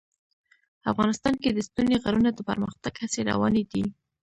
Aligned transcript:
افغانستان 0.91 1.33
کې 1.41 1.49
د 1.53 1.59
ستوني 1.67 1.95
غرونه 2.03 2.29
د 2.33 2.39
پرمختګ 2.49 2.93
هڅې 3.01 3.21
روانې 3.31 3.63
دي. 3.71 3.83